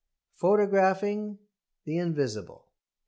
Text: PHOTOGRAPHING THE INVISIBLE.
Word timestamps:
PHOTOGRAPHING 0.39 1.37
THE 1.85 1.99
INVISIBLE. 1.99 2.65